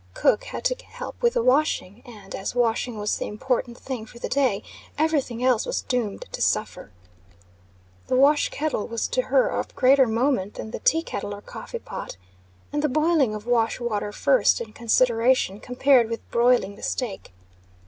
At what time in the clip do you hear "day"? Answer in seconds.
4.29-4.63